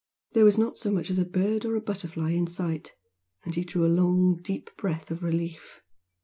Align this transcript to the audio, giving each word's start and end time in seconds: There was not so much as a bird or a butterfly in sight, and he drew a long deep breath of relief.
There 0.31 0.45
was 0.45 0.57
not 0.57 0.79
so 0.79 0.89
much 0.89 1.11
as 1.11 1.19
a 1.19 1.25
bird 1.25 1.63
or 1.63 1.75
a 1.75 1.79
butterfly 1.79 2.31
in 2.31 2.47
sight, 2.47 2.95
and 3.45 3.53
he 3.53 3.63
drew 3.63 3.85
a 3.85 3.87
long 3.87 4.41
deep 4.41 4.75
breath 4.75 5.11
of 5.11 5.21
relief. 5.21 5.83